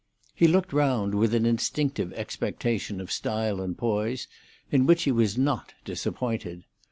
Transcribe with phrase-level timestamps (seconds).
[0.33, 4.27] He looked round with an instinctive expectation of style and poise,
[4.71, 6.65] in which he was not disappointed.